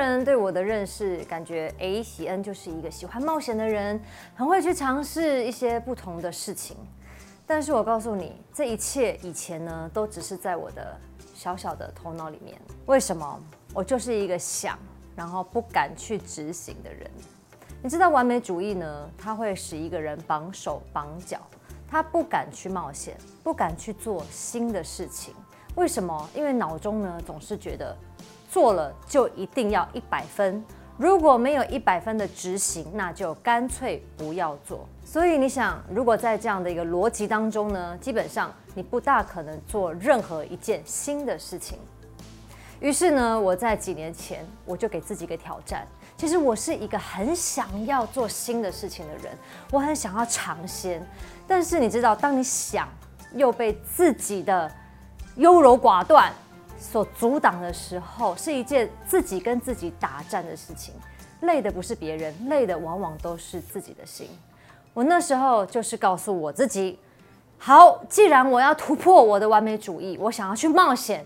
[0.00, 4.00] 人对我的认识，感觉诶，喜恩就是一个喜欢冒险的人，
[4.34, 6.76] 很会去尝试一些不同的事情。
[7.46, 10.96] 但是我告诉你，这一切以前呢，都只是在我的
[11.34, 12.58] 小小的头脑里面。
[12.86, 13.40] 为什么？
[13.74, 14.78] 我就是一个想，
[15.14, 17.10] 然后不敢去执行的人。
[17.82, 21.40] 你知道，完美主义呢，它会使一个人绑手绑脚，
[21.88, 25.34] 他不敢去冒险，不敢去做新的事情。
[25.76, 26.28] 为什么？
[26.34, 27.96] 因为脑中呢，总是觉得。
[28.50, 30.64] 做了就一定要一百分，
[30.96, 34.88] 如果没有一百分的执行，那就干脆不要做。
[35.04, 41.78] 所以你想，如果在这样的一个逻辑当中呢，基本上你不大可能做任何一件新的事情。
[42.80, 45.86] 于是呢，我在几年前我就给自己一个挑战。
[46.16, 49.32] 其实我是一个很想要做新的事情的人，
[49.70, 51.00] 我很想要尝鲜。
[51.46, 52.88] 但是你知道，当你想
[53.32, 54.68] 又被自己的
[55.36, 56.32] 优柔寡断。
[56.80, 60.94] 所阻挡的时候，是一件自己跟自己打战的事情。
[61.42, 64.28] 累的不是别人，累的往往都是自己的心。
[64.92, 66.98] 我那时候就是告诉我自己：
[67.58, 71.24] 好，既然我要突破我的完美主义，我想要去冒险，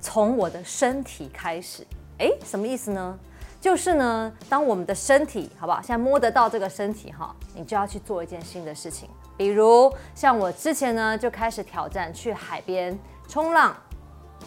[0.00, 1.86] 从我的身体开始。
[2.18, 3.18] 诶，什么意思呢？
[3.60, 5.80] 就是呢，当我们的身体，好不好？
[5.80, 9.08] 现在摸得到这个身体哈，你就要去做一件新的事情。
[9.36, 13.76] 比如像我之前呢，就开始挑战去海边冲浪。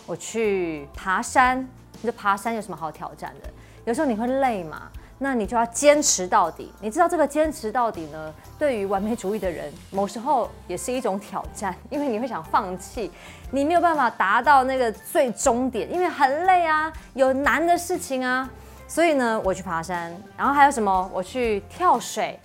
[0.08, 1.68] 我去爬山，
[2.04, 3.50] 这爬山有什么好挑战的？
[3.86, 4.84] 有时候你会累嘛，
[5.18, 6.72] 那你就要坚持到底。
[6.80, 13.12] 你知道这个坚持到底呢，对于完美主义的人，某时候也是一种挑战，因为你会想放弃，
[13.50, 18.48] 你没有办法达到那个最终点，因为很累啊，有难的事情啊。
[18.88, 21.10] 所以呢，我去爬山，然后还有什么？
[21.12, 22.40] 我去跳水，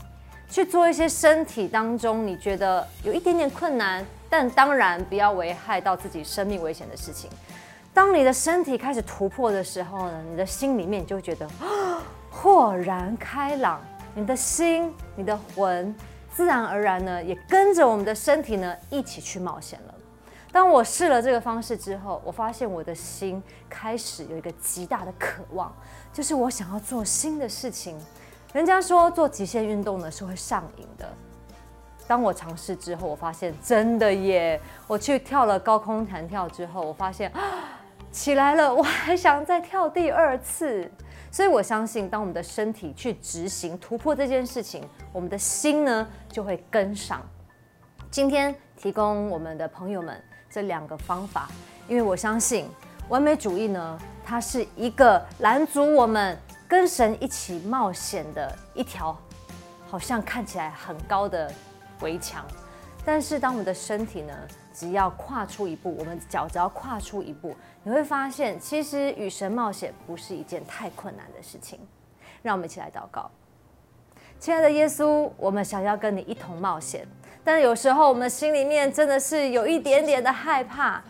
[0.49, 4.03] 去做一些身体当中你觉得有一点点困难。
[4.33, 7.29] 但当然不要危害到自己生命危险的事情。
[7.93, 11.49] 当你的身体开始突破的时候呢，你的心里面就会觉得
[12.31, 13.81] 豁然开朗，
[14.15, 15.95] 你的心、你的魂，
[16.33, 19.95] 自然而然呢也跟着我们的身体呢一起去冒险了。
[20.53, 25.73] 当我试了这个方式之后，我发现我的心开始有一个极大的渴望，
[26.13, 27.97] 就是我想要做新的事情。
[28.53, 31.09] 人家说做极限运动呢是会上瘾的。
[32.09, 34.61] 当我尝试之后，我发现真的耶！
[34.89, 37.41] 我去跳了高空弹跳之后，我发现啊
[38.11, 40.91] 起来了，我还想再跳第二次。
[41.31, 47.23] 所以我相信，当我们的身体去执行突破这件事情，我们的心呢就会跟上。
[48.11, 51.49] 今天提供我们的朋友们这两个方法，
[51.89, 52.69] 因为我相信
[53.09, 56.37] 完美主义呢，它是一个拦阻我们
[56.69, 59.17] 跟神一起冒险的一条，
[59.89, 61.53] 好像看起来很高的。
[62.03, 62.47] 围墙，
[63.05, 64.35] 但是当我们的身体呢，
[64.81, 71.79] 只要跨出一步，我们脚只要跨出一步，你会发现，其实与神冒险不是一件太困难的事情。
[72.41, 73.31] 让我们一起来祷告，
[74.39, 77.07] 亲爱的耶稣，我们想要跟你一同冒险，
[77.45, 81.05] 但有时候我们心里面真的是有一点点的害怕。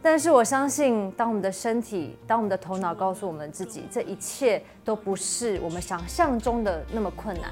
[0.00, 7.50] 但是我相信，当我们的身体，当我们的头脑告诉我们自己，这一切都不是我们想象中的那么困难。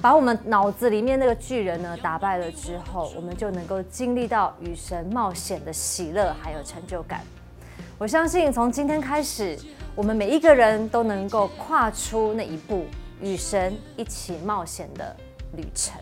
[0.00, 7.22] 把我们脑子里面那个巨人呢打败了之后，我们就能够经历到与神冒险的喜乐还有成就感。
[7.98, 9.58] 我相信从今天开始，
[9.94, 12.84] 我们每一个人都能够跨出那一步，
[13.20, 15.16] 与神一起冒险的
[15.56, 15.98] 旅程。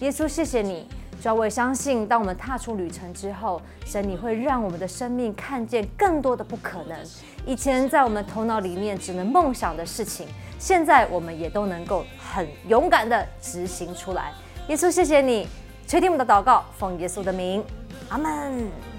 [0.00, 0.88] 耶稣，谢谢你。
[1.22, 6.98] 主要我也相信，当我们踏出旅程之后，神你会让我们的生命看见更多的不可能。
[7.44, 10.26] 以前在我们头脑里面只能梦想的事情，
[10.58, 14.32] 现在我们也都能够很勇敢的执行出来。
[14.68, 15.48] 耶稣，谢谢你
[15.88, 17.64] 垂听我们的祷告，奉耶稣的名，
[18.08, 18.91] 阿门。